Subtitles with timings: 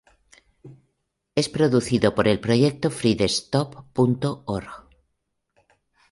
[1.35, 4.87] Es producido por el proyecto freedesktop.org.